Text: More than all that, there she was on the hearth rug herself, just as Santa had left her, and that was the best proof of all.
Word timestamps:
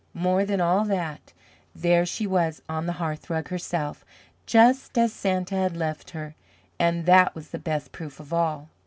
More 0.15 0.45
than 0.45 0.59
all 0.59 0.83
that, 0.85 1.31
there 1.75 2.07
she 2.07 2.25
was 2.25 2.63
on 2.67 2.87
the 2.87 2.93
hearth 2.93 3.29
rug 3.29 3.49
herself, 3.49 4.03
just 4.47 4.97
as 4.97 5.13
Santa 5.13 5.53
had 5.53 5.77
left 5.77 6.09
her, 6.09 6.33
and 6.79 7.05
that 7.05 7.35
was 7.35 7.49
the 7.51 7.59
best 7.59 7.91
proof 7.91 8.19
of 8.19 8.33
all. 8.33 8.69